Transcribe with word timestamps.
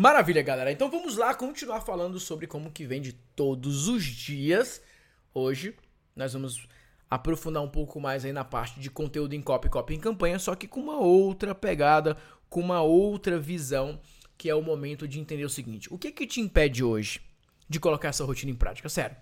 Maravilha, 0.00 0.42
galera. 0.42 0.70
Então 0.70 0.88
vamos 0.88 1.16
lá 1.16 1.34
continuar 1.34 1.80
falando 1.80 2.20
sobre 2.20 2.46
como 2.46 2.70
que 2.70 2.86
vende 2.86 3.14
todos 3.34 3.88
os 3.88 4.04
dias. 4.04 4.80
Hoje 5.34 5.74
nós 6.14 6.34
vamos 6.34 6.68
aprofundar 7.10 7.64
um 7.64 7.68
pouco 7.68 8.00
mais 8.00 8.24
aí 8.24 8.32
na 8.32 8.44
parte 8.44 8.78
de 8.78 8.88
conteúdo 8.90 9.34
em 9.34 9.42
copy, 9.42 9.68
copy 9.68 9.94
em 9.96 9.98
campanha, 9.98 10.38
só 10.38 10.54
que 10.54 10.68
com 10.68 10.78
uma 10.78 10.98
outra 10.98 11.52
pegada, 11.52 12.16
com 12.48 12.60
uma 12.60 12.80
outra 12.80 13.40
visão, 13.40 14.00
que 14.36 14.48
é 14.48 14.54
o 14.54 14.62
momento 14.62 15.08
de 15.08 15.18
entender 15.18 15.44
o 15.44 15.50
seguinte: 15.50 15.92
o 15.92 15.98
que 15.98 16.12
que 16.12 16.28
te 16.28 16.40
impede 16.40 16.84
hoje 16.84 17.20
de 17.68 17.80
colocar 17.80 18.10
essa 18.10 18.24
rotina 18.24 18.52
em 18.52 18.54
prática? 18.54 18.88
Sério. 18.88 19.16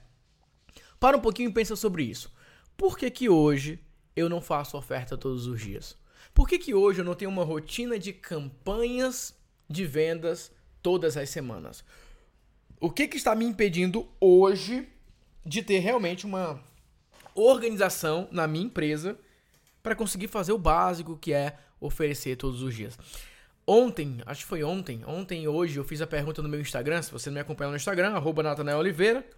Para 1.01 1.17
um 1.17 1.23
pouquinho 1.23 1.49
e 1.49 1.55
pensa 1.55 1.75
sobre 1.75 2.03
isso. 2.03 2.31
Por 2.77 2.99
que 2.99 3.11
que 3.11 3.31
hoje 3.31 3.81
eu 4.15 4.29
não 4.29 4.43
faço 4.43 4.77
oferta 4.77 5.17
todos 5.17 5.47
os 5.47 5.59
dias? 5.59 5.97
Por 6.35 6.47
que 6.47 6.59
que 6.59 6.75
hoje 6.75 7.01
eu 7.01 7.05
não 7.07 7.15
tenho 7.15 7.31
uma 7.31 7.45
rotina 7.45 7.99
de 7.99 8.13
campanhas 8.13 9.35
de 9.71 9.87
vendas 9.87 10.55
todas 10.87 11.17
as 11.17 11.29
semanas. 11.31 11.85
O 12.81 12.89
que, 12.93 13.09
que 13.09 13.17
está 13.17 13.35
me 13.35 13.45
impedindo 13.45 14.09
hoje 14.21 14.89
de 15.45 15.61
ter 15.61 15.81
realmente 15.81 16.25
uma 16.25 16.63
organização 17.35 18.29
na 18.31 18.47
minha 18.47 18.67
empresa 18.67 19.19
para 19.83 19.97
conseguir 19.97 20.29
fazer 20.29 20.53
o 20.53 20.59
básico 20.59 21.19
que 21.19 21.33
é 21.33 21.59
oferecer 21.81 22.37
todos 22.37 22.63
os 22.63 22.73
dias? 22.73 22.97
Ontem, 23.67 24.21
acho 24.27 24.43
que 24.43 24.49
foi 24.49 24.63
ontem, 24.63 25.05
ontem 25.05 25.43
e 25.43 25.49
hoje 25.49 25.77
eu 25.77 25.83
fiz 25.83 26.01
a 26.01 26.07
pergunta 26.07 26.41
no 26.41 26.49
meu 26.49 26.61
Instagram. 26.61 27.03
Se 27.03 27.11
você 27.11 27.31
não 27.31 27.35
me 27.35 27.41
acompanha 27.41 27.71
no 27.71 27.77
Instagram, 27.77 28.11
arroba 28.15 28.45
Natanael 28.45 28.79
Oliveira, 28.79 29.29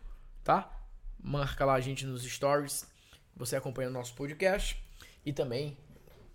tá? 0.45 0.70
Marca 1.19 1.65
lá 1.65 1.77
a 1.77 1.80
gente 1.80 2.05
nos 2.05 2.25
stories. 2.25 2.87
Você 3.34 3.56
acompanha 3.56 3.89
o 3.89 3.92
nosso 3.92 4.12
podcast. 4.15 4.78
E 5.25 5.33
também 5.33 5.78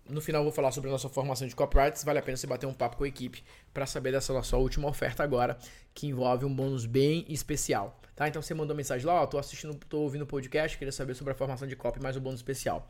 no 0.08 0.20
final 0.20 0.40
eu 0.40 0.44
vou 0.44 0.52
falar 0.52 0.70
sobre 0.70 0.90
a 0.90 0.92
nossa 0.92 1.08
formação 1.08 1.46
de 1.46 1.54
copyrights. 1.56 2.04
Vale 2.04 2.18
a 2.18 2.22
pena 2.22 2.36
você 2.36 2.46
bater 2.46 2.66
um 2.66 2.74
papo 2.74 2.96
com 2.96 3.04
a 3.04 3.08
equipe 3.08 3.42
para 3.72 3.86
saber 3.86 4.12
dessa 4.12 4.32
nossa 4.32 4.56
última 4.56 4.88
oferta 4.88 5.22
agora, 5.22 5.58
que 5.94 6.06
envolve 6.06 6.44
um 6.44 6.54
bônus 6.54 6.86
bem 6.86 7.24
especial. 7.28 8.00
Tá? 8.14 8.28
Então 8.28 8.40
você 8.40 8.54
mandou 8.54 8.76
mensagem 8.76 9.06
lá, 9.06 9.22
ó, 9.22 9.26
tô 9.26 9.38
assistindo, 9.38 9.74
tô 9.88 9.98
ouvindo 10.00 10.22
o 10.22 10.26
podcast, 10.26 10.76
queria 10.78 10.92
saber 10.92 11.14
sobre 11.14 11.32
a 11.32 11.36
formação 11.36 11.66
de 11.66 11.74
copy 11.74 12.00
mais 12.00 12.16
um 12.16 12.20
bônus 12.20 12.40
especial. 12.40 12.86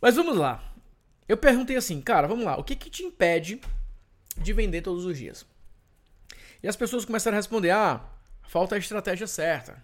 Mas 0.00 0.16
vamos 0.16 0.36
lá. 0.36 0.72
Eu 1.28 1.36
perguntei 1.36 1.76
assim, 1.76 2.00
cara, 2.00 2.26
vamos 2.26 2.44
lá, 2.44 2.58
o 2.58 2.64
que 2.64 2.74
que 2.74 2.90
te 2.90 3.02
impede 3.02 3.60
de 4.36 4.52
vender 4.52 4.82
todos 4.82 5.04
os 5.04 5.16
dias? 5.16 5.46
E 6.62 6.68
as 6.68 6.76
pessoas 6.76 7.04
começaram 7.04 7.36
a 7.36 7.38
responder: 7.38 7.70
"Ah, 7.70 8.00
falta 8.48 8.74
a 8.74 8.78
estratégia 8.78 9.26
certa. 9.26 9.82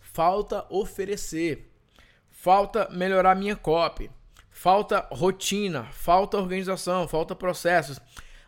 Falta 0.00 0.66
oferecer. 0.68 1.72
Falta 2.30 2.86
melhorar 2.90 3.34
minha 3.34 3.56
copy." 3.56 4.10
Falta 4.52 5.08
rotina, 5.10 5.84
falta 5.84 6.36
organização, 6.36 7.08
falta 7.08 7.34
processos. 7.34 7.98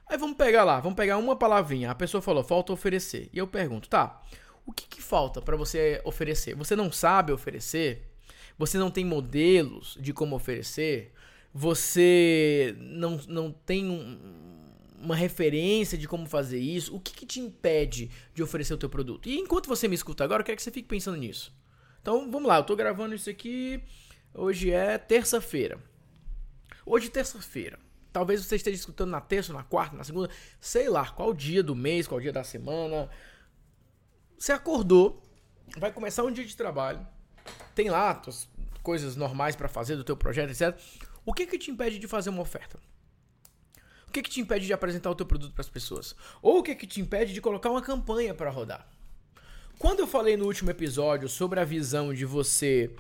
Aí 0.06 0.19
vamos 0.19 0.36
pegar 0.36 0.62
lá, 0.62 0.78
vamos 0.78 0.97
pegar 0.97 1.16
uma 1.16 1.34
palavrinha. 1.34 1.91
A 1.91 1.94
pessoa 1.94 2.22
falou, 2.22 2.44
falta 2.44 2.72
oferecer. 2.72 3.28
E 3.33 3.38
eu 3.38 3.47
pergunto, 3.47 3.88
tá, 3.88 4.22
o 4.66 4.72
que, 4.72 4.86
que 4.86 5.02
falta 5.02 5.41
para 5.41 5.56
você 5.56 6.00
oferecer? 6.05 6.55
Você 6.55 6.77
não 6.77 6.92
sabe 6.92 7.32
oferecer? 7.32 8.10
Você 8.56 8.78
não 8.78 8.91
tem 8.91 9.05
modelos 9.05 9.98
de 10.00 10.12
como 10.12 10.36
oferecer? 10.36 11.12
Você 11.52 12.77
não, 12.78 13.19
não 13.27 13.50
tem 13.50 13.86
um, 13.86 14.19
uma 15.00 15.16
referência 15.16 15.97
de 15.97 16.06
como 16.06 16.27
fazer 16.27 16.58
isso? 16.58 16.94
O 16.94 17.00
que, 17.00 17.14
que 17.14 17.27
te 17.27 17.41
impede 17.41 18.10
de 18.34 18.42
oferecer 18.42 18.75
o 18.75 18.78
teu 18.78 18.91
produto? 18.91 19.28
E 19.28 19.38
enquanto 19.38 19.69
você 19.69 19.88
me 19.88 19.94
escuta 19.94 20.22
agora, 20.22 20.42
eu 20.42 20.44
quero 20.44 20.56
que 20.56 20.62
você 20.62 20.70
fique 20.70 20.88
pensando 20.88 21.16
nisso. 21.16 21.55
Então, 22.00 22.30
vamos 22.30 22.47
lá, 22.47 22.58
eu 22.58 22.64
tô 22.64 22.77
gravando 22.77 23.14
isso 23.14 23.30
aqui, 23.30 23.82
hoje 24.34 24.70
é 24.70 24.98
terça-feira. 24.98 25.78
Hoje, 26.87 27.09
terça-feira. 27.09 27.79
Talvez 28.13 28.45
você 28.45 28.57
esteja 28.57 28.77
escutando 28.77 29.11
na 29.11 29.21
terça, 29.21 29.53
na 29.53 29.65
quarta, 29.65 29.97
na 29.97 30.05
segunda, 30.05 30.31
sei 30.61 30.89
lá, 30.89 31.11
qual 31.11 31.35
dia 31.35 31.63
do 31.63 31.75
mês, 31.75 32.07
qual 32.07 32.21
dia 32.21 32.33
da 32.33 32.45
semana. 32.45 33.11
Você 34.39 34.53
acordou, 34.53 35.23
vai 35.79 35.91
começar 35.91 36.23
um 36.23 36.31
dia 36.31 36.45
de 36.45 36.57
trabalho, 36.57 37.05
tem 37.75 37.91
lá 37.91 38.23
as 38.27 38.49
coisas 38.83 39.17
normais 39.17 39.56
para 39.56 39.69
fazer 39.69 39.97
do 39.97 40.05
teu 40.05 40.17
projeto, 40.17 40.50
etc. 40.50 40.78
O 41.25 41.33
que 41.33 41.47
que 41.47 41.59
te 41.59 41.71
impede 41.71 41.99
de 41.99 42.06
fazer 42.06 42.31
uma 42.31 42.43
oferta? 42.43 42.78
O 44.06 44.12
que 44.12 44.23
que 44.23 44.31
te 44.31 44.41
impede 44.41 44.67
de 44.67 44.73
apresentar 44.73 45.11
o 45.11 45.15
teu 45.15 45.27
produto 45.27 45.53
para 45.53 45.62
as 45.62 45.69
pessoas? 45.69 46.15
Ou 46.41 46.59
o 46.59 46.62
que 46.62 46.75
que 46.77 46.87
te 46.87 47.00
impede 47.00 47.33
de 47.33 47.41
colocar 47.41 47.71
uma 47.71 47.83
campanha 47.83 48.33
para 48.33 48.50
rodar? 48.50 48.87
Quando 49.77 50.00
eu 50.00 50.06
falei 50.06 50.37
no 50.37 50.44
último 50.44 50.71
episódio 50.71 51.28
sobre 51.28 51.59
a 51.59 51.65
visão 51.65 52.15
de 52.15 52.25
você 52.25 52.94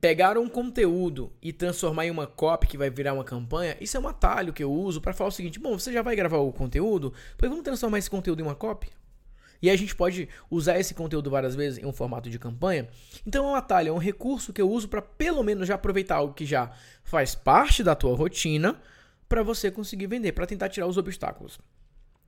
pegar 0.00 0.38
um 0.38 0.48
conteúdo 0.48 1.32
e 1.42 1.52
transformar 1.52 2.06
em 2.06 2.10
uma 2.10 2.26
copy 2.26 2.66
que 2.66 2.78
vai 2.78 2.88
virar 2.88 3.12
uma 3.12 3.24
campanha, 3.24 3.76
isso 3.80 3.96
é 3.96 4.00
um 4.00 4.08
atalho 4.08 4.52
que 4.52 4.64
eu 4.64 4.72
uso 4.72 5.00
para 5.00 5.12
falar 5.12 5.28
o 5.28 5.32
seguinte: 5.32 5.58
bom, 5.58 5.78
você 5.78 5.92
já 5.92 6.02
vai 6.02 6.16
gravar 6.16 6.38
o 6.38 6.52
conteúdo, 6.52 7.12
pois 7.36 7.50
vamos 7.50 7.64
transformar 7.64 7.98
esse 7.98 8.10
conteúdo 8.10 8.40
em 8.40 8.44
uma 8.44 8.54
copy? 8.54 8.88
E 9.62 9.68
a 9.68 9.76
gente 9.76 9.94
pode 9.94 10.26
usar 10.50 10.78
esse 10.78 10.94
conteúdo 10.94 11.28
várias 11.30 11.54
vezes 11.54 11.78
em 11.78 11.86
um 11.86 11.92
formato 11.92 12.30
de 12.30 12.38
campanha. 12.38 12.88
Então 13.26 13.44
é 13.46 13.48
um 13.50 13.54
atalho, 13.54 13.90
é 13.90 13.92
um 13.92 13.98
recurso 13.98 14.54
que 14.54 14.62
eu 14.62 14.70
uso 14.70 14.88
para 14.88 15.02
pelo 15.02 15.42
menos 15.42 15.68
já 15.68 15.74
aproveitar 15.74 16.16
algo 16.16 16.32
que 16.32 16.46
já 16.46 16.72
faz 17.04 17.34
parte 17.34 17.84
da 17.84 17.94
tua 17.94 18.16
rotina 18.16 18.80
para 19.28 19.42
você 19.42 19.70
conseguir 19.70 20.06
vender, 20.06 20.32
para 20.32 20.46
tentar 20.46 20.70
tirar 20.70 20.86
os 20.86 20.96
obstáculos. 20.96 21.60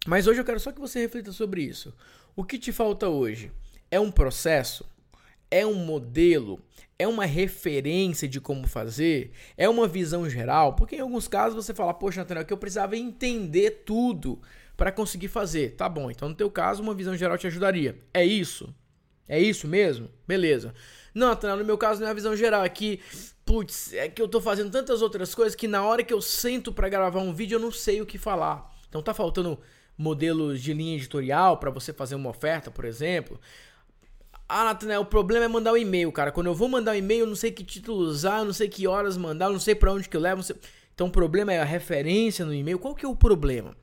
Mas 0.06 0.26
hoje 0.26 0.40
eu 0.40 0.44
quero 0.44 0.60
só 0.60 0.72
que 0.72 0.80
você 0.80 1.00
reflita 1.00 1.32
sobre 1.32 1.62
isso. 1.62 1.94
O 2.36 2.44
que 2.44 2.58
te 2.58 2.70
falta 2.70 3.08
hoje? 3.08 3.50
É 3.90 3.98
um 3.98 4.10
processo? 4.10 4.84
É 5.52 5.66
um 5.66 5.74
modelo, 5.74 6.58
é 6.98 7.06
uma 7.06 7.26
referência 7.26 8.26
de 8.26 8.40
como 8.40 8.66
fazer, 8.66 9.32
é 9.54 9.68
uma 9.68 9.86
visão 9.86 10.28
geral, 10.28 10.74
porque 10.74 10.96
em 10.96 11.00
alguns 11.00 11.28
casos 11.28 11.62
você 11.62 11.74
fala, 11.74 11.92
poxa, 11.92 12.20
Nathaniel, 12.20 12.46
que 12.46 12.52
eu 12.54 12.56
precisava 12.56 12.96
entender 12.96 13.82
tudo 13.84 14.40
para 14.78 14.90
conseguir 14.90 15.28
fazer. 15.28 15.76
Tá 15.76 15.90
bom, 15.90 16.10
então 16.10 16.30
no 16.30 16.34
teu 16.34 16.50
caso 16.50 16.82
uma 16.82 16.94
visão 16.94 17.14
geral 17.14 17.36
te 17.36 17.46
ajudaria. 17.46 17.98
É 18.14 18.24
isso? 18.24 18.74
É 19.28 19.38
isso 19.38 19.68
mesmo? 19.68 20.08
Beleza. 20.26 20.74
Não, 21.14 21.28
Nathaniel, 21.28 21.58
no 21.58 21.64
meu 21.66 21.76
caso 21.76 22.00
não 22.00 22.08
é 22.08 22.10
a 22.10 22.14
visão 22.14 22.34
geral, 22.34 22.64
é 22.64 22.68
que, 22.70 22.98
putz, 23.44 23.92
é 23.92 24.08
que 24.08 24.22
eu 24.22 24.28
tô 24.28 24.40
fazendo 24.40 24.70
tantas 24.70 25.02
outras 25.02 25.34
coisas 25.34 25.54
que 25.54 25.68
na 25.68 25.84
hora 25.84 26.02
que 26.02 26.14
eu 26.14 26.22
sento 26.22 26.72
para 26.72 26.88
gravar 26.88 27.20
um 27.20 27.34
vídeo 27.34 27.56
eu 27.56 27.60
não 27.60 27.70
sei 27.70 28.00
o 28.00 28.06
que 28.06 28.16
falar. 28.16 28.74
Então 28.88 29.02
tá 29.02 29.12
faltando 29.12 29.58
modelos 29.98 30.62
de 30.62 30.72
linha 30.72 30.96
editorial 30.96 31.58
para 31.58 31.70
você 31.70 31.92
fazer 31.92 32.14
uma 32.14 32.30
oferta, 32.30 32.70
por 32.70 32.86
exemplo. 32.86 33.38
Ah, 34.54 34.64
Nathanael, 34.64 35.00
o 35.00 35.06
problema 35.06 35.46
é 35.46 35.48
mandar 35.48 35.70
o 35.70 35.76
um 35.76 35.78
e-mail, 35.78 36.12
cara. 36.12 36.30
Quando 36.30 36.48
eu 36.48 36.54
vou 36.54 36.68
mandar 36.68 36.90
o 36.90 36.94
um 36.94 36.98
e-mail, 36.98 37.20
eu 37.20 37.26
não 37.26 37.34
sei 37.34 37.50
que 37.50 37.64
título 37.64 38.00
usar, 38.00 38.40
eu 38.40 38.44
não 38.44 38.52
sei 38.52 38.68
que 38.68 38.86
horas 38.86 39.16
mandar, 39.16 39.46
eu 39.46 39.52
não 39.54 39.58
sei 39.58 39.74
para 39.74 39.90
onde 39.90 40.06
que 40.06 40.14
eu 40.14 40.20
levo. 40.20 40.42
Sei... 40.42 40.54
Então 40.94 41.06
o 41.06 41.10
problema 41.10 41.54
é 41.54 41.58
a 41.58 41.64
referência 41.64 42.44
no 42.44 42.52
e-mail. 42.52 42.78
Qual 42.78 42.94
que 42.94 43.06
é 43.06 43.08
o 43.08 43.16
problema? 43.16 43.74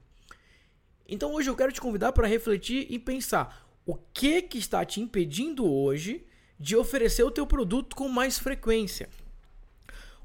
Então 1.08 1.34
hoje 1.34 1.50
eu 1.50 1.56
quero 1.56 1.72
te 1.72 1.82
convidar 1.82 2.12
para 2.12 2.28
refletir 2.28 2.86
e 2.88 3.00
pensar 3.00 3.68
o 3.84 3.96
que 4.14 4.44
que 4.44 4.60
está 4.60 4.86
te 4.86 5.02
impedindo 5.02 5.68
hoje 5.68 6.24
de 6.60 6.76
oferecer 6.76 7.24
o 7.24 7.32
teu 7.32 7.48
produto 7.48 7.96
com 7.96 8.08
mais 8.08 8.38
frequência. 8.38 9.10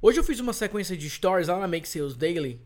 Hoje 0.02 0.20
eu 0.20 0.24
fiz 0.24 0.40
uma 0.40 0.52
sequência 0.52 0.94
de 0.94 1.08
stories 1.08 1.48
lá 1.48 1.58
na 1.58 1.66
Make 1.66 1.88
Sales 1.88 2.16
Daily, 2.16 2.60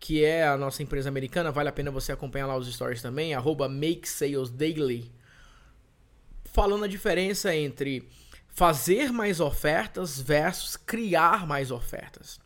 que 0.00 0.24
é 0.24 0.44
a 0.44 0.56
nossa 0.56 0.82
empresa 0.82 1.08
americana. 1.08 1.52
Vale 1.52 1.68
a 1.68 1.72
pena 1.72 1.92
você 1.92 2.10
acompanhar 2.10 2.48
lá 2.48 2.56
os 2.56 2.66
stories 2.74 3.00
também, 3.00 3.34
arroba 3.34 3.68
Make 3.68 4.08
Sales 4.08 4.50
Daily 4.50 5.12
falando 6.52 6.84
a 6.84 6.88
diferença 6.88 7.54
entre 7.54 8.08
fazer 8.48 9.12
mais 9.12 9.40
ofertas 9.40 10.20
versus 10.20 10.76
criar 10.76 11.46
mais 11.46 11.70
ofertas. 11.70 12.40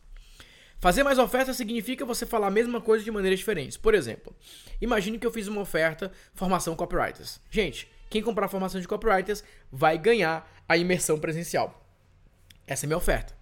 Fazer 0.79 1.03
mais 1.03 1.19
ofertas 1.19 1.57
significa 1.57 2.05
você 2.05 2.27
falar 2.27 2.49
a 2.49 2.51
mesma 2.51 2.81
coisa 2.81 3.03
de 3.03 3.11
maneiras 3.11 3.39
diferentes. 3.39 3.77
Por 3.77 3.95
exemplo, 3.95 4.35
imagine 4.81 5.19
que 5.19 5.27
eu 5.27 5.33
fiz 5.33 5.49
uma 5.49 5.63
oferta 5.63 6.13
formação 6.35 6.77
copywriters. 6.77 7.41
Gente, 7.51 7.91
quem 8.11 8.23
comprar 8.23 8.49
formação 8.49 8.81
de 8.81 8.87
copywriters 8.87 9.43
vai 9.73 9.97
ganhar 9.97 10.47
a 10.69 10.77
imersão 10.77 11.19
presencial. 11.19 11.83
Essa 12.67 12.85
é 12.85 12.87
a 12.87 12.89
minha 12.89 12.99
oferta. 12.99 13.35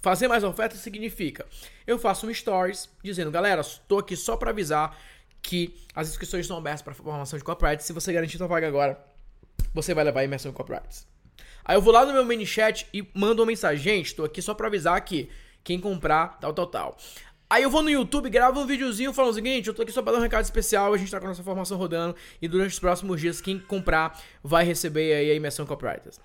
Fazer 0.00 0.28
mais 0.28 0.44
ofertas 0.44 0.80
significa 0.80 1.46
eu 1.86 1.98
faço 1.98 2.26
um 2.26 2.34
stories 2.34 2.88
dizendo, 3.02 3.30
galera, 3.30 3.60
estou 3.60 3.98
aqui 4.00 4.16
só 4.16 4.36
para 4.36 4.50
avisar 4.50 4.98
que 5.40 5.74
as 5.94 6.08
inscrições 6.08 6.42
estão 6.42 6.58
abertas 6.58 6.82
para 6.82 6.94
formação 6.94 7.38
de 7.38 7.44
copywriters. 7.44 7.86
Se 7.86 7.92
você 7.92 8.12
garantir 8.12 8.38
sua 8.38 8.48
vaga 8.48 8.66
agora, 8.66 9.00
você 9.74 9.94
vai 9.94 10.04
levar 10.04 10.20
a 10.20 10.24
imersão 10.24 10.50
em 10.50 10.54
copyrights. 10.54 11.06
Aí 11.64 11.76
eu 11.76 11.82
vou 11.82 11.92
lá 11.92 12.06
no 12.06 12.12
meu 12.12 12.24
mini 12.24 12.46
chat 12.46 12.86
e 12.92 13.06
mando 13.14 13.42
uma 13.42 13.46
mensagem, 13.46 13.82
gente, 13.82 14.14
tô 14.14 14.24
aqui 14.24 14.40
só 14.40 14.54
pra 14.54 14.68
avisar 14.68 15.00
que 15.04 15.28
quem 15.62 15.78
comprar, 15.78 16.38
tal, 16.40 16.52
tal, 16.52 16.66
tal. 16.66 16.96
Aí 17.50 17.62
eu 17.62 17.70
vou 17.70 17.82
no 17.82 17.90
YouTube, 17.90 18.28
gravo 18.28 18.60
um 18.60 18.66
videozinho 18.66 19.12
falando 19.12 19.32
o 19.32 19.34
seguinte, 19.34 19.68
eu 19.68 19.74
tô 19.74 19.82
aqui 19.82 19.92
só 19.92 20.02
pra 20.02 20.12
dar 20.12 20.18
um 20.18 20.22
recado 20.22 20.44
especial, 20.44 20.92
a 20.92 20.98
gente 20.98 21.10
tá 21.10 21.18
com 21.18 21.26
a 21.26 21.28
nossa 21.28 21.42
formação 21.42 21.78
rodando 21.78 22.14
e 22.40 22.48
durante 22.48 22.72
os 22.72 22.78
próximos 22.78 23.20
dias 23.20 23.40
quem 23.40 23.58
comprar 23.58 24.18
vai 24.42 24.64
receber 24.64 25.14
aí 25.14 25.30
a 25.30 25.34
imersão 25.34 25.64
copywriters. 25.64 26.20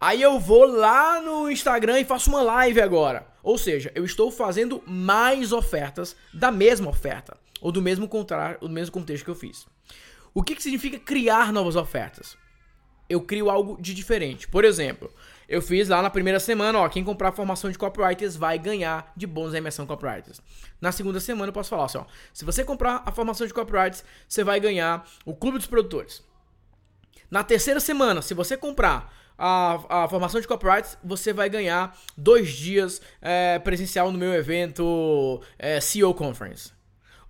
Aí 0.00 0.22
eu 0.22 0.38
vou 0.38 0.64
lá 0.64 1.20
no 1.20 1.50
Instagram 1.50 1.98
e 1.98 2.04
faço 2.04 2.30
uma 2.30 2.42
live 2.42 2.80
agora. 2.80 3.26
Ou 3.42 3.58
seja, 3.58 3.90
eu 3.94 4.04
estou 4.04 4.30
fazendo 4.30 4.80
mais 4.86 5.52
ofertas 5.52 6.14
da 6.32 6.52
mesma 6.52 6.90
oferta 6.90 7.36
ou 7.60 7.72
do 7.72 7.82
mesmo 7.82 8.06
contrário, 8.06 8.60
do 8.60 8.68
mesmo 8.68 8.92
contexto 8.92 9.24
que 9.24 9.30
eu 9.30 9.34
fiz. 9.34 9.66
O 10.32 10.44
que, 10.44 10.54
que 10.54 10.62
significa 10.62 10.98
criar 11.00 11.52
novas 11.52 11.74
ofertas? 11.74 12.36
Eu 13.08 13.20
crio 13.20 13.50
algo 13.50 13.80
de 13.80 13.94
diferente. 13.94 14.46
Por 14.46 14.64
exemplo, 14.64 15.10
eu 15.48 15.62
fiz 15.62 15.88
lá 15.88 16.02
na 16.02 16.10
primeira 16.10 16.38
semana, 16.38 16.78
ó, 16.78 16.88
quem 16.88 17.02
comprar 17.02 17.30
a 17.30 17.32
formação 17.32 17.70
de 17.70 17.78
copywriters 17.78 18.36
vai 18.36 18.58
ganhar 18.58 19.12
de 19.16 19.26
bônus 19.26 19.52
da 19.52 19.58
imersão 19.58 19.86
copywriters. 19.86 20.40
Na 20.80 20.92
segunda 20.92 21.18
semana 21.18 21.48
eu 21.48 21.52
posso 21.52 21.70
falar 21.70 21.86
assim, 21.86 21.98
ó, 21.98 22.04
se 22.34 22.44
você 22.44 22.64
comprar 22.64 23.02
a 23.06 23.12
formação 23.12 23.46
de 23.46 23.54
copywriters, 23.54 24.04
você 24.28 24.44
vai 24.44 24.60
ganhar 24.60 25.08
o 25.24 25.34
clube 25.34 25.58
dos 25.58 25.66
produtores. 25.66 26.22
Na 27.30 27.42
terceira 27.42 27.80
semana, 27.80 28.20
se 28.20 28.34
você 28.34 28.56
comprar 28.56 29.12
a, 29.38 30.04
a 30.04 30.08
formação 30.08 30.40
de 30.40 30.48
copywriters, 30.48 30.98
você 31.02 31.32
vai 31.32 31.48
ganhar 31.48 31.96
dois 32.16 32.50
dias 32.52 33.00
é, 33.22 33.58
presencial 33.58 34.10
no 34.10 34.18
meu 34.18 34.34
evento 34.34 35.40
é, 35.58 35.80
CEO 35.80 36.12
Conference. 36.12 36.72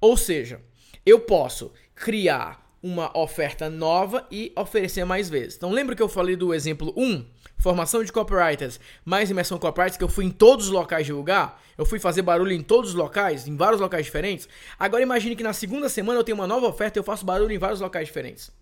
Ou 0.01 0.17
seja, 0.17 0.61
eu 1.05 1.21
posso 1.21 1.73
criar 1.95 2.68
uma 2.83 3.17
oferta 3.17 3.69
nova 3.69 4.27
e 4.31 4.53
oferecer 4.57 5.05
mais 5.05 5.29
vezes. 5.29 5.57
Então 5.57 5.71
lembra 5.71 5.97
que 5.97 6.03
eu 6.03 6.09
falei 6.09 6.37
do 6.37 6.55
exemplo 6.55 6.93
1? 6.97 7.25
Formação 7.59 8.05
de 8.05 8.13
copywriters, 8.13 8.79
mais 9.05 9.31
imersão 9.31 9.59
copywriters, 9.59 9.97
que 9.97 10.05
eu 10.05 10.09
fui 10.09 10.25
em 10.25 10.31
todos 10.31 10.67
os 10.67 10.73
locais 10.73 11.05
divulgar. 11.05 11.61
Eu 11.77 11.85
fui 11.85 11.99
fazer 11.99 12.23
barulho 12.23 12.53
em 12.53 12.63
todos 12.63 12.91
os 12.91 12.97
locais, 12.97 13.49
em 13.49 13.57
vários 13.57 13.81
locais 13.81 14.05
diferentes. 14.05 14.49
Agora 14.79 15.03
imagine 15.03 15.35
que 15.35 15.43
na 15.43 15.53
segunda 15.53 15.89
semana 15.89 16.21
eu 16.21 16.25
tenho 16.25 16.37
uma 16.37 16.47
nova 16.47 16.67
oferta 16.67 16.99
e 16.99 17.01
eu 17.01 17.05
faço 17.05 17.25
barulho 17.25 17.53
em 17.53 17.59
vários 17.59 17.81
locais 17.81 18.07
diferentes. 18.07 18.53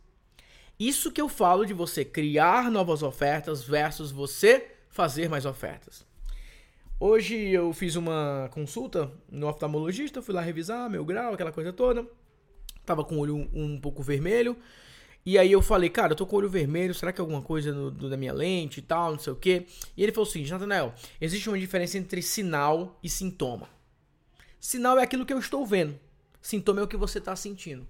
Isso 0.79 1.11
que 1.11 1.21
eu 1.21 1.29
falo 1.29 1.65
de 1.65 1.75
você 1.75 2.05
criar 2.05 2.71
novas 2.71 3.03
ofertas 3.03 3.65
versus 3.65 4.11
você 4.11 4.67
fazer 4.89 5.29
mais 5.29 5.45
ofertas. 5.45 6.07
Hoje 6.99 7.35
eu 7.51 7.75
fiz 7.75 7.97
uma 7.97 8.49
consulta 8.51 9.11
no 9.31 9.47
oftalmologista, 9.49 10.23
fui 10.23 10.35
lá 10.35 10.41
revisar 10.41 10.89
meu 10.89 11.05
grau, 11.05 11.35
aquela 11.35 11.53
coisa 11.53 11.71
toda. 11.71 12.07
Tava 12.87 13.05
com 13.05 13.17
o 13.17 13.19
olho 13.19 13.37
um, 13.37 13.49
um 13.53 13.81
pouco 13.81 14.03
vermelho. 14.03 14.57
E 15.27 15.37
aí 15.37 15.51
eu 15.51 15.61
falei, 15.61 15.91
cara, 15.91 16.13
eu 16.13 16.17
tô 16.17 16.25
com 16.25 16.37
o 16.37 16.39
olho 16.39 16.49
vermelho, 16.49 16.95
será 16.95 17.13
que 17.13 17.21
é 17.21 17.23
alguma 17.23 17.43
coisa 17.43 17.73
no, 17.73 17.91
do, 17.91 18.09
da 18.09 18.17
minha 18.17 18.33
lente 18.33 18.79
e 18.79 18.83
tal, 18.83 19.11
não 19.11 19.19
sei 19.19 19.33
o 19.33 19.37
quê? 19.37 19.67
E 19.97 20.03
ele 20.05 20.13
falou 20.13 20.29
o 20.29 20.31
seguinte, 20.31 20.53
Nathanael, 20.53 20.95
existe 21.21 21.49
uma 21.49 21.59
diferença 21.59 21.99
entre 21.99 22.23
sinal 22.23 22.97
e 23.03 23.11
sintoma. 23.11 23.69
Sinal 24.61 24.97
é 25.01 25.03
aquilo 25.03 25.27
que 25.27 25.33
eu 25.33 25.39
estou 25.41 25.67
vendo. 25.67 25.99
Sintoma 26.41 26.81
é 26.81 26.85
o 26.85 26.87
que 26.87 26.97
você 26.97 27.19
está 27.19 27.35
sentindo. 27.35 27.85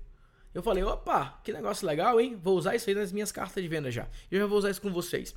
Eu 0.55 0.63
falei, 0.63 0.83
opa, 0.83 1.39
que 1.45 1.53
negócio 1.53 1.87
legal, 1.87 2.19
hein? 2.19 2.41
Vou 2.43 2.57
usar 2.57 2.75
isso 2.75 2.89
aí 2.89 2.97
nas 2.97 3.13
minhas 3.13 3.31
cartas 3.31 3.63
de 3.63 3.69
venda 3.69 3.91
já. 3.91 4.09
Eu 4.31 4.41
já 4.41 4.47
vou 4.47 4.57
usar 4.57 4.71
isso 4.71 4.81
com 4.81 4.91
vocês. 4.91 5.35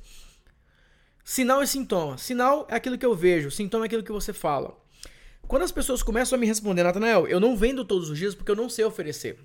Sinal 1.22 1.62
e 1.62 1.66
sintoma. 1.66 2.16
Sinal 2.16 2.66
é 2.70 2.76
aquilo 2.76 2.96
que 2.96 3.04
eu 3.04 3.14
vejo, 3.14 3.50
sintoma 3.50 3.84
é 3.84 3.86
aquilo 3.86 4.02
que 4.02 4.10
você 4.10 4.32
fala. 4.32 4.79
Quando 5.50 5.64
as 5.64 5.72
pessoas 5.72 6.00
começam 6.00 6.36
a 6.36 6.38
me 6.38 6.46
responder, 6.46 6.84
Nathanael, 6.84 7.26
eu 7.26 7.40
não 7.40 7.56
vendo 7.56 7.84
todos 7.84 8.08
os 8.08 8.16
dias 8.16 8.36
porque 8.36 8.52
eu 8.52 8.54
não 8.54 8.68
sei 8.68 8.84
oferecer. 8.84 9.36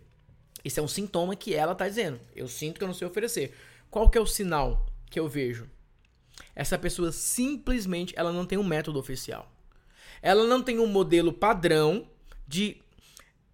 Isso 0.64 0.80
é 0.80 0.84
um 0.84 0.88
sintoma 0.88 1.36
que 1.36 1.56
ela 1.56 1.72
está 1.72 1.90
dizendo. 1.90 2.20
Eu 2.36 2.48
sinto 2.48 2.78
que 2.78 2.84
eu 2.84 2.88
não 2.88 2.94
sei 2.94 3.08
oferecer. 3.08 3.56
Qual 3.90 4.08
que 4.08 4.16
é 4.16 4.22
o 4.22 4.26
sinal 4.28 4.86
que 5.10 5.20
eu 5.20 5.28
vejo? 5.28 5.68
Essa 6.56 6.78
pessoa 6.78 7.12
simplesmente 7.12 8.14
ela 8.16 8.32
não 8.32 8.46
tem 8.46 8.56
um 8.56 8.64
método 8.64 9.00
oficial. 9.00 9.52
Ela 10.22 10.44
não 10.44 10.62
tem 10.62 10.78
um 10.78 10.86
modelo 10.86 11.34
padrão 11.34 12.08
de 12.48 12.78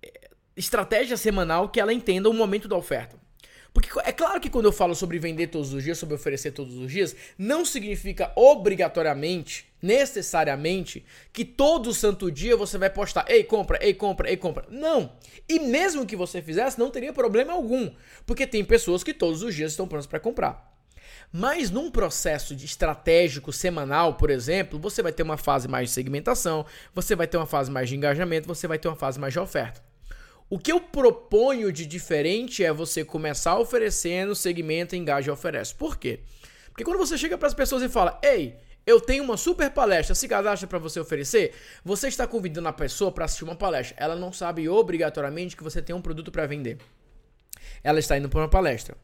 eh, 0.03 0.29
estratégia 0.57 1.15
semanal 1.15 1.69
que 1.69 1.79
ela 1.79 1.93
entenda 1.93 2.29
o 2.29 2.33
momento 2.33 2.67
da 2.67 2.75
oferta. 2.75 3.17
Porque 3.73 3.89
é 4.03 4.11
claro 4.11 4.39
que 4.41 4.49
quando 4.49 4.65
eu 4.65 4.71
falo 4.71 4.93
sobre 4.93 5.17
vender 5.17 5.47
todos 5.47 5.73
os 5.73 5.83
dias, 5.83 5.97
sobre 5.97 6.15
oferecer 6.15 6.51
todos 6.51 6.75
os 6.75 6.91
dias, 6.91 7.15
não 7.37 7.63
significa 7.63 8.31
obrigatoriamente, 8.35 9.65
necessariamente, 9.81 11.05
que 11.31 11.45
todo 11.45 11.93
santo 11.93 12.29
dia 12.29 12.57
você 12.57 12.77
vai 12.77 12.89
postar, 12.89 13.25
ei, 13.29 13.43
compra, 13.43 13.79
ei, 13.81 13.93
compra, 13.93 14.29
ei, 14.29 14.35
compra. 14.35 14.65
Não. 14.69 15.13
E 15.47 15.59
mesmo 15.59 16.05
que 16.05 16.17
você 16.17 16.41
fizesse, 16.41 16.77
não 16.77 16.91
teria 16.91 17.13
problema 17.13 17.53
algum. 17.53 17.89
Porque 18.25 18.45
tem 18.45 18.63
pessoas 18.63 19.03
que 19.03 19.13
todos 19.13 19.41
os 19.41 19.55
dias 19.55 19.71
estão 19.71 19.87
prontas 19.87 20.07
para 20.07 20.19
comprar. 20.19 20.69
Mas 21.31 21.71
num 21.71 21.89
processo 21.89 22.53
de 22.53 22.65
estratégico 22.65 23.53
semanal, 23.53 24.15
por 24.15 24.29
exemplo, 24.29 24.77
você 24.77 25.01
vai 25.01 25.13
ter 25.13 25.23
uma 25.23 25.37
fase 25.37 25.67
mais 25.67 25.87
de 25.87 25.95
segmentação, 25.95 26.65
você 26.93 27.15
vai 27.15 27.25
ter 27.25 27.37
uma 27.37 27.45
fase 27.45 27.71
mais 27.71 27.87
de 27.87 27.95
engajamento, 27.95 28.49
você 28.49 28.67
vai 28.67 28.77
ter 28.77 28.89
uma 28.89 28.97
fase 28.97 29.17
mais 29.17 29.31
de 29.31 29.39
oferta. 29.39 29.90
O 30.51 30.59
que 30.59 30.69
eu 30.69 30.81
proponho 30.81 31.71
de 31.71 31.85
diferente 31.85 32.61
é 32.61 32.73
você 32.73 33.05
começar 33.05 33.57
oferecendo, 33.57 34.35
segmenta, 34.35 34.97
engaja 34.97 35.29
e 35.29 35.31
oferece. 35.31 35.73
Por 35.73 35.95
quê? 35.95 36.19
Porque 36.67 36.83
quando 36.83 36.97
você 36.97 37.17
chega 37.17 37.37
para 37.37 37.47
as 37.47 37.53
pessoas 37.53 37.81
e 37.81 37.87
fala, 37.87 38.19
ei, 38.21 38.57
eu 38.85 38.99
tenho 38.99 39.23
uma 39.23 39.37
super 39.37 39.71
palestra, 39.71 40.13
se 40.13 40.27
cadastra 40.27 40.67
para 40.67 40.77
você 40.77 40.99
oferecer, 40.99 41.53
você 41.85 42.09
está 42.09 42.27
convidando 42.27 42.67
a 42.67 42.73
pessoa 42.73 43.13
para 43.13 43.23
assistir 43.23 43.45
uma 43.45 43.55
palestra. 43.55 43.95
Ela 43.97 44.13
não 44.13 44.33
sabe 44.33 44.67
obrigatoriamente 44.67 45.55
que 45.55 45.63
você 45.63 45.81
tem 45.81 45.95
um 45.95 46.01
produto 46.01 46.33
para 46.33 46.45
vender. 46.45 46.79
Ela 47.81 47.99
está 47.99 48.17
indo 48.17 48.27
para 48.27 48.41
uma 48.41 48.49
palestra. 48.49 48.97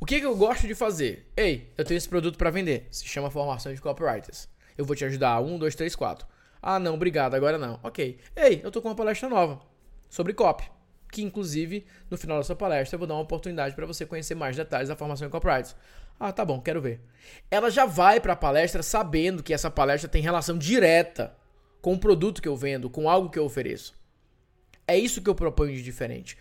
O 0.00 0.06
que, 0.06 0.18
que 0.18 0.24
eu 0.24 0.34
gosto 0.34 0.66
de 0.66 0.74
fazer? 0.74 1.30
Ei, 1.36 1.70
eu 1.76 1.84
tenho 1.84 1.98
esse 1.98 2.08
produto 2.08 2.38
para 2.38 2.48
vender. 2.48 2.88
Se 2.90 3.06
chama 3.06 3.30
formação 3.30 3.74
de 3.74 3.80
copywriters. 3.82 4.48
Eu 4.74 4.86
vou 4.86 4.96
te 4.96 5.04
ajudar. 5.04 5.38
Um, 5.42 5.58
dois, 5.58 5.74
três, 5.74 5.94
quatro. 5.94 6.26
Ah, 6.62 6.78
não, 6.78 6.94
obrigado, 6.94 7.34
agora 7.34 7.58
não. 7.58 7.78
Ok. 7.82 8.18
Ei, 8.34 8.62
eu 8.64 8.70
tô 8.70 8.80
com 8.80 8.88
uma 8.88 8.94
palestra 8.94 9.28
nova 9.28 9.60
sobre 10.08 10.32
copy 10.32 10.73
que 11.14 11.22
inclusive 11.22 11.86
no 12.10 12.18
final 12.18 12.38
dessa 12.38 12.56
palestra 12.56 12.96
eu 12.96 12.98
vou 12.98 13.06
dar 13.06 13.14
uma 13.14 13.22
oportunidade 13.22 13.74
para 13.76 13.86
você 13.86 14.04
conhecer 14.04 14.34
mais 14.34 14.56
detalhes 14.56 14.88
da 14.88 14.96
formação 14.96 15.28
em 15.28 15.30
copyrights. 15.30 15.76
Ah, 16.18 16.32
tá 16.32 16.44
bom, 16.44 16.60
quero 16.60 16.80
ver. 16.80 17.00
Ela 17.48 17.70
já 17.70 17.86
vai 17.86 18.20
para 18.20 18.32
a 18.32 18.36
palestra 18.36 18.82
sabendo 18.82 19.42
que 19.42 19.54
essa 19.54 19.70
palestra 19.70 20.08
tem 20.08 20.20
relação 20.20 20.58
direta 20.58 21.36
com 21.80 21.94
o 21.94 21.98
produto 21.98 22.42
que 22.42 22.48
eu 22.48 22.56
vendo, 22.56 22.90
com 22.90 23.08
algo 23.08 23.30
que 23.30 23.38
eu 23.38 23.44
ofereço. 23.44 23.94
É 24.88 24.98
isso 24.98 25.22
que 25.22 25.30
eu 25.30 25.34
proponho 25.34 25.74
de 25.74 25.82
diferente. 25.82 26.36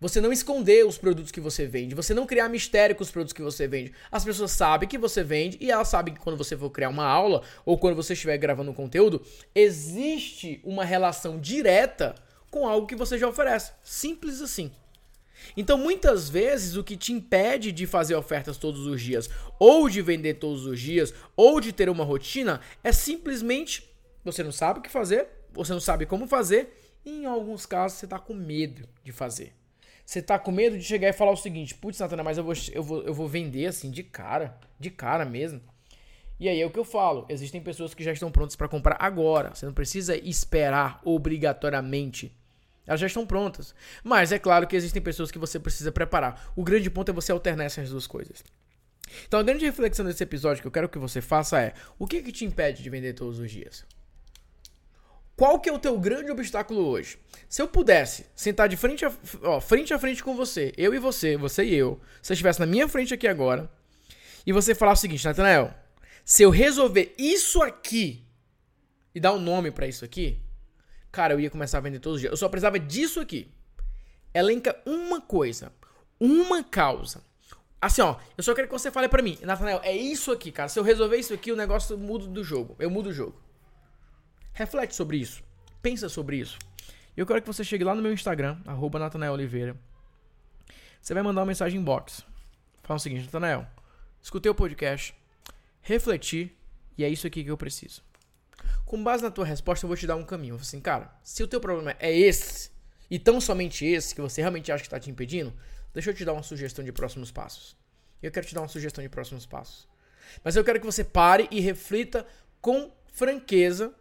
Você 0.00 0.20
não 0.20 0.30
esconder 0.30 0.86
os 0.86 0.98
produtos 0.98 1.32
que 1.32 1.40
você 1.40 1.66
vende, 1.66 1.94
você 1.94 2.14
não 2.14 2.26
criar 2.26 2.48
mistério 2.48 2.94
com 2.94 3.02
os 3.02 3.10
produtos 3.10 3.32
que 3.32 3.42
você 3.42 3.66
vende. 3.66 3.92
As 4.12 4.24
pessoas 4.24 4.52
sabem 4.52 4.88
que 4.88 4.98
você 4.98 5.24
vende 5.24 5.56
e 5.60 5.70
elas 5.70 5.88
sabem 5.88 6.14
que 6.14 6.20
quando 6.20 6.36
você 6.36 6.56
for 6.56 6.70
criar 6.70 6.90
uma 6.90 7.04
aula 7.04 7.42
ou 7.64 7.78
quando 7.78 7.96
você 7.96 8.12
estiver 8.12 8.36
gravando 8.36 8.70
um 8.70 8.74
conteúdo, 8.74 9.24
existe 9.54 10.60
uma 10.62 10.84
relação 10.84 11.40
direta 11.40 12.14
com 12.50 12.66
algo 12.66 12.86
que 12.86 12.96
você 12.96 13.18
já 13.18 13.28
oferece. 13.28 13.72
Simples 13.82 14.40
assim. 14.40 14.70
Então, 15.56 15.78
muitas 15.78 16.28
vezes, 16.28 16.76
o 16.76 16.84
que 16.84 16.96
te 16.96 17.12
impede 17.12 17.72
de 17.72 17.86
fazer 17.86 18.14
ofertas 18.14 18.56
todos 18.56 18.86
os 18.86 19.00
dias, 19.00 19.30
ou 19.58 19.88
de 19.88 20.02
vender 20.02 20.34
todos 20.34 20.66
os 20.66 20.80
dias, 20.80 21.14
ou 21.36 21.60
de 21.60 21.72
ter 21.72 21.88
uma 21.88 22.04
rotina, 22.04 22.60
é 22.82 22.92
simplesmente 22.92 23.88
você 24.24 24.42
não 24.42 24.52
sabe 24.52 24.80
o 24.80 24.82
que 24.82 24.90
fazer, 24.90 25.28
você 25.52 25.72
não 25.72 25.80
sabe 25.80 26.06
como 26.06 26.26
fazer, 26.26 26.76
e 27.04 27.22
em 27.22 27.26
alguns 27.26 27.64
casos 27.64 27.98
você 27.98 28.06
está 28.06 28.18
com 28.18 28.34
medo 28.34 28.88
de 29.02 29.12
fazer. 29.12 29.54
Você 30.04 30.20
está 30.20 30.38
com 30.38 30.50
medo 30.50 30.76
de 30.78 30.84
chegar 30.84 31.08
e 31.08 31.12
falar 31.12 31.32
o 31.32 31.36
seguinte: 31.36 31.74
putz, 31.74 31.98
Natana, 31.98 32.22
mas 32.22 32.38
eu 32.38 32.44
vou, 32.44 32.54
eu, 32.72 32.82
vou, 32.82 33.02
eu 33.02 33.14
vou 33.14 33.28
vender 33.28 33.66
assim, 33.66 33.90
de 33.90 34.02
cara, 34.02 34.58
de 34.78 34.90
cara 34.90 35.24
mesmo. 35.24 35.60
E 36.40 36.48
aí 36.48 36.60
é 36.60 36.66
o 36.66 36.70
que 36.70 36.78
eu 36.78 36.84
falo: 36.84 37.26
existem 37.28 37.60
pessoas 37.60 37.94
que 37.94 38.02
já 38.02 38.12
estão 38.12 38.30
prontas 38.30 38.56
para 38.56 38.68
comprar 38.68 38.96
agora. 39.00 39.54
Você 39.54 39.66
não 39.66 39.74
precisa 39.74 40.16
esperar 40.16 41.00
obrigatoriamente 41.04 42.34
elas 42.88 43.00
já 43.00 43.06
estão 43.06 43.26
prontas. 43.26 43.74
Mas 44.02 44.32
é 44.32 44.38
claro 44.38 44.66
que 44.66 44.74
existem 44.74 45.02
pessoas 45.02 45.30
que 45.30 45.38
você 45.38 45.60
precisa 45.60 45.92
preparar. 45.92 46.50
O 46.56 46.64
grande 46.64 46.88
ponto 46.88 47.10
é 47.10 47.14
você 47.14 47.30
alternar 47.30 47.64
essas 47.64 47.90
duas 47.90 48.06
coisas. 48.06 48.42
Então 49.26 49.38
a 49.38 49.42
grande 49.42 49.64
reflexão 49.64 50.06
desse 50.06 50.22
episódio 50.22 50.62
que 50.62 50.66
eu 50.66 50.72
quero 50.72 50.88
que 50.88 50.98
você 50.98 51.20
faça 51.20 51.60
é: 51.60 51.74
o 51.98 52.06
que, 52.06 52.22
que 52.22 52.32
te 52.32 52.46
impede 52.46 52.82
de 52.82 52.88
vender 52.88 53.12
todos 53.12 53.38
os 53.38 53.50
dias? 53.50 53.84
Qual 55.36 55.60
que 55.60 55.68
é 55.68 55.72
o 55.72 55.78
teu 55.78 55.96
grande 56.00 56.30
obstáculo 56.30 56.84
hoje? 56.84 57.18
Se 57.48 57.62
eu 57.62 57.68
pudesse 57.68 58.26
sentar 58.34 58.68
de 58.68 58.76
frente 58.76 59.04
a, 59.04 59.12
ó, 59.42 59.60
frente 59.60 59.94
a 59.94 59.98
frente 59.98 60.24
com 60.24 60.34
você, 60.34 60.72
eu 60.76 60.92
e 60.92 60.98
você, 60.98 61.36
você 61.36 61.62
e 61.64 61.74
eu, 61.74 62.00
se 62.20 62.32
eu 62.32 62.34
estivesse 62.34 62.58
na 62.58 62.66
minha 62.66 62.88
frente 62.88 63.14
aqui 63.14 63.28
agora, 63.28 63.70
e 64.44 64.52
você 64.52 64.74
falar 64.74 64.92
o 64.92 64.96
seguinte, 64.96 65.24
Nathanael, 65.24 65.72
se 66.24 66.42
eu 66.42 66.50
resolver 66.50 67.14
isso 67.16 67.62
aqui 67.62 68.26
e 69.14 69.20
dar 69.20 69.32
um 69.32 69.38
nome 69.38 69.70
para 69.70 69.86
isso 69.86 70.04
aqui, 70.04 70.40
cara, 71.10 71.34
eu 71.34 71.40
ia 71.40 71.50
começar 71.50 71.78
a 71.78 71.80
vender 71.80 72.00
todos 72.00 72.16
os 72.16 72.20
dias. 72.20 72.30
Eu 72.30 72.36
só 72.36 72.48
precisava 72.48 72.78
disso 72.78 73.20
aqui. 73.20 73.50
Elenca 74.34 74.80
uma 74.84 75.20
coisa, 75.20 75.72
uma 76.20 76.62
causa. 76.62 77.22
Assim, 77.80 78.02
ó, 78.02 78.16
eu 78.36 78.42
só 78.42 78.54
quero 78.54 78.66
que 78.66 78.72
você 78.72 78.90
fale 78.90 79.08
para 79.08 79.22
mim, 79.22 79.38
Nathanael, 79.42 79.80
é 79.84 79.96
isso 79.96 80.32
aqui, 80.32 80.50
cara. 80.50 80.68
Se 80.68 80.78
eu 80.78 80.82
resolver 80.82 81.16
isso 81.16 81.32
aqui, 81.32 81.52
o 81.52 81.56
negócio 81.56 81.96
muda 81.96 82.26
do 82.26 82.42
jogo. 82.42 82.74
Eu 82.78 82.90
mudo 82.90 83.10
o 83.10 83.12
jogo. 83.12 83.40
Reflete 84.52 84.94
sobre 84.94 85.16
isso. 85.16 85.42
Pensa 85.80 86.08
sobre 86.08 86.38
isso. 86.38 86.58
Eu 87.16 87.24
quero 87.24 87.40
que 87.40 87.46
você 87.46 87.62
chegue 87.62 87.84
lá 87.84 87.94
no 87.94 88.02
meu 88.02 88.12
Instagram, 88.12 88.58
arroba 88.66 88.98
Nathanael 88.98 89.32
Oliveira. 89.32 89.76
Você 91.00 91.14
vai 91.14 91.22
mandar 91.22 91.40
uma 91.40 91.46
mensagem 91.46 91.80
inbox. 91.80 92.24
Fala 92.82 92.96
o 92.96 93.00
seguinte, 93.00 93.24
Nathanael, 93.24 93.66
escutei 94.20 94.50
o 94.50 94.54
podcast, 94.54 95.14
refleti 95.80 96.56
e 96.96 97.04
é 97.04 97.08
isso 97.08 97.26
aqui 97.26 97.44
que 97.44 97.50
eu 97.50 97.56
preciso. 97.56 98.02
Com 98.84 99.02
base 99.02 99.22
na 99.22 99.30
tua 99.30 99.44
resposta, 99.44 99.84
eu 99.84 99.88
vou 99.88 99.96
te 99.96 100.06
dar 100.06 100.16
um 100.16 100.24
caminho. 100.24 100.56
Assim, 100.56 100.80
cara, 100.80 101.14
se 101.22 101.42
o 101.42 101.48
teu 101.48 101.60
problema 101.60 101.94
é 101.98 102.16
esse, 102.16 102.70
e 103.10 103.18
tão 103.18 103.40
somente 103.40 103.86
esse, 103.86 104.14
que 104.14 104.20
você 104.20 104.40
realmente 104.40 104.70
acha 104.70 104.82
que 104.82 104.86
está 104.86 105.00
te 105.00 105.10
impedindo, 105.10 105.52
deixa 105.92 106.10
eu 106.10 106.14
te 106.14 106.24
dar 106.24 106.32
uma 106.32 106.42
sugestão 106.42 106.84
de 106.84 106.92
próximos 106.92 107.30
passos. 107.30 107.76
Eu 108.22 108.30
quero 108.30 108.46
te 108.46 108.54
dar 108.54 108.62
uma 108.62 108.68
sugestão 108.68 109.02
de 109.02 109.08
próximos 109.08 109.46
passos. 109.46 109.88
Mas 110.44 110.56
eu 110.56 110.64
quero 110.64 110.80
que 110.80 110.86
você 110.86 111.04
pare 111.04 111.48
e 111.50 111.60
reflita 111.60 112.26
com 112.60 112.92
franqueza, 113.12 113.94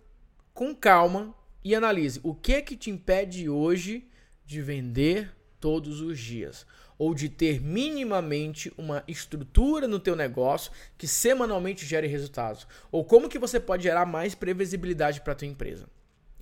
com 0.54 0.76
calma 0.76 1.34
e 1.64 1.76
analise 1.76 2.20
o 2.24 2.34
que 2.34 2.54
é 2.54 2.62
que 2.62 2.76
te 2.76 2.90
impede 2.90 3.50
hoje 3.50 4.10
de 4.46 4.62
vender 4.62 5.36
todos 5.60 6.02
os 6.02 6.20
dias, 6.20 6.66
ou 6.98 7.14
de 7.14 7.30
ter 7.30 7.62
minimamente 7.62 8.74
uma 8.78 9.04
estrutura 9.08 9.88
no 9.88 10.00
teu 10.00 10.16
negócio 10.16 10.72
que 10.98 11.08
semanalmente 11.08 11.86
gere 11.86 12.08
resultados, 12.08 12.68
ou 12.92 13.06
como 13.06 13.30
que 13.30 13.38
você 13.38 13.60
pode 13.60 13.84
gerar 13.84 14.06
mais 14.06 14.34
previsibilidade 14.34 15.22
para 15.22 15.36
tua 15.36 15.48
empresa. 15.48 15.88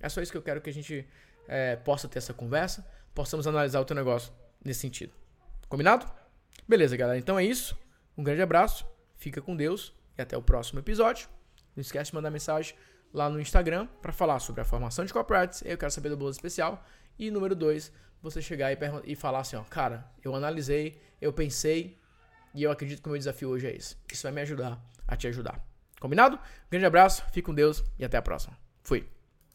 É 0.00 0.08
só 0.08 0.20
isso 0.20 0.32
que 0.32 0.38
eu 0.38 0.42
quero 0.42 0.60
que 0.60 0.70
a 0.70 0.72
gente 0.72 1.06
é, 1.46 1.76
possa 1.76 2.08
ter 2.08 2.18
essa 2.18 2.32
conversa, 2.32 2.86
possamos 3.14 3.46
analisar 3.46 3.80
o 3.80 3.84
teu 3.84 3.94
negócio 3.94 4.32
nesse 4.64 4.80
sentido. 4.80 5.12
Combinado? 5.68 6.06
Beleza, 6.66 6.96
galera. 6.96 7.18
Então 7.18 7.38
é 7.38 7.44
isso. 7.44 7.76
Um 8.16 8.24
grande 8.24 8.42
abraço, 8.42 8.86
fica 9.16 9.42
com 9.42 9.56
Deus 9.56 9.92
e 10.16 10.22
até 10.22 10.36
o 10.36 10.42
próximo 10.42 10.80
episódio. 10.80 11.28
Não 11.74 11.80
esquece 11.80 12.10
de 12.10 12.14
mandar 12.14 12.30
mensagem 12.30 12.74
lá 13.12 13.28
no 13.28 13.40
Instagram 13.40 13.86
para 14.00 14.12
falar 14.12 14.38
sobre 14.38 14.62
a 14.62 14.64
formação 14.64 15.04
de 15.04 15.12
copyrights. 15.12 15.62
Eu 15.64 15.76
quero 15.76 15.90
saber 15.90 16.08
do 16.08 16.16
bolo 16.16 16.30
especial. 16.30 16.84
E 17.18 17.30
número 17.30 17.54
dois, 17.54 17.92
você 18.22 18.42
chegar 18.42 18.72
e, 18.72 18.78
e 19.04 19.14
falar 19.14 19.40
assim, 19.40 19.56
ó, 19.56 19.62
cara, 19.62 20.10
eu 20.22 20.34
analisei, 20.34 21.00
eu 21.20 21.32
pensei 21.32 21.98
e 22.54 22.62
eu 22.62 22.70
acredito 22.70 23.02
que 23.02 23.08
o 23.08 23.12
meu 23.12 23.18
desafio 23.18 23.48
hoje 23.50 23.66
é 23.66 23.74
esse. 23.74 23.96
Isso 24.12 24.22
vai 24.22 24.32
me 24.32 24.40
ajudar 24.40 24.80
a 25.06 25.16
te 25.16 25.28
ajudar. 25.28 25.60
Combinado? 26.00 26.38
grande 26.70 26.86
abraço, 26.86 27.24
fique 27.26 27.42
com 27.42 27.54
Deus 27.54 27.82
e 27.98 28.04
até 28.04 28.16
a 28.16 28.22
próxima. 28.22 28.56
Fui. 28.82 29.15